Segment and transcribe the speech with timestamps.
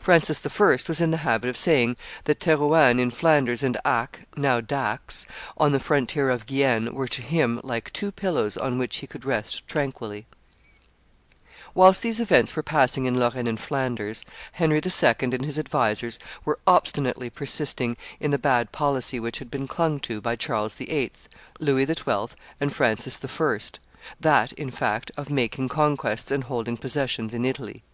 [0.00, 0.78] Francis I.
[0.88, 5.70] was in the habit of saying that Therouanne in Flanders and Acqs (now Dax) on
[5.70, 9.68] the frontier of Guienne were, to him, like two pillows on which he could rest
[9.68, 10.26] tranquilly.
[11.68, 11.70] [Histoire universelle, t.
[11.70, 11.70] ii.
[11.70, 11.72] p.
[11.72, 15.36] 352.] Whilst these events were passing in Lorraine and Flanders, Henry II.
[15.38, 20.20] and his advisers were obstinately persisting in the bad policy which had been clung to
[20.20, 21.12] by Charles VIII.,
[21.60, 23.58] Louis XII., and Francis I.,
[24.18, 27.84] that, in fact, of making conquests and holding possessions in Italy.